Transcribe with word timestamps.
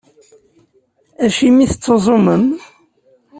Acimi 1.25 1.61
i 1.65 1.69
tettuẓumem? 1.71 2.45